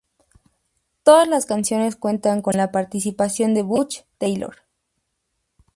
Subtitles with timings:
[1.03, 4.63] Todas las canciones cuentan con la participación de Butch Taylor.